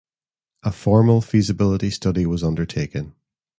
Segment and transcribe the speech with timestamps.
[0.63, 3.13] A formal feasibility study was undertaken.